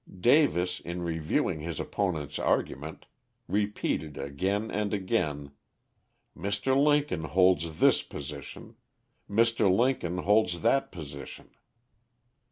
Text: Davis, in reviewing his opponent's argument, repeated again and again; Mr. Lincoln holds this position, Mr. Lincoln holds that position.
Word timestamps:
Davis, 0.19 0.79
in 0.79 1.03
reviewing 1.03 1.59
his 1.59 1.79
opponent's 1.79 2.39
argument, 2.39 3.05
repeated 3.47 4.17
again 4.17 4.71
and 4.71 4.95
again; 4.95 5.51
Mr. 6.35 6.75
Lincoln 6.75 7.25
holds 7.25 7.77
this 7.79 8.01
position, 8.01 8.77
Mr. 9.29 9.69
Lincoln 9.71 10.17
holds 10.17 10.61
that 10.61 10.91
position. 10.91 11.51